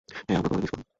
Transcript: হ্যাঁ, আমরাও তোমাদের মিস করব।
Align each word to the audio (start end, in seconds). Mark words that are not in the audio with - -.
হ্যাঁ, 0.27 0.37
আমরাও 0.39 0.49
তোমাদের 0.51 0.63
মিস 0.65 0.71
করব। 0.75 0.87